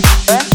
[0.00, 0.47] Thank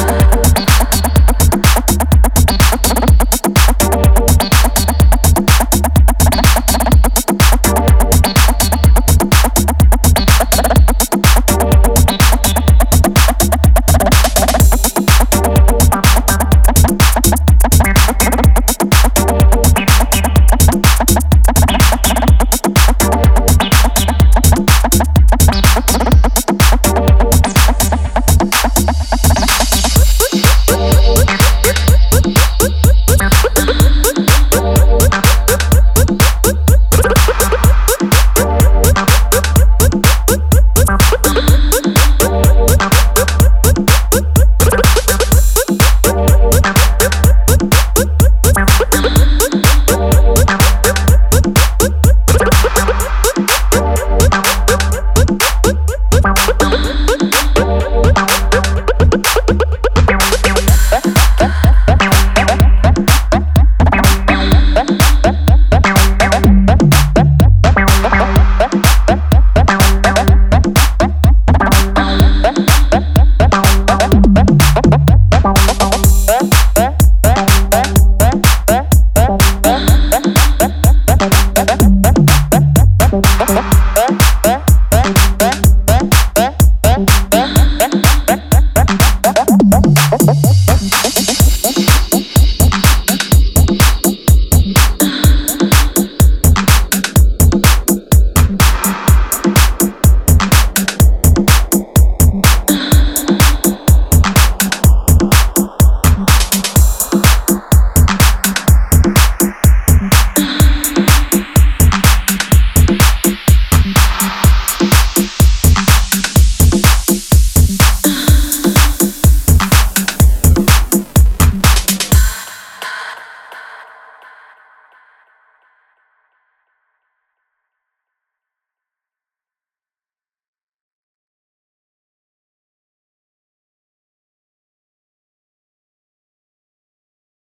[0.00, 0.47] I